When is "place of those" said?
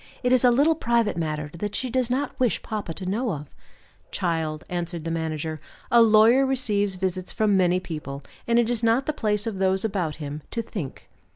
9.13-9.85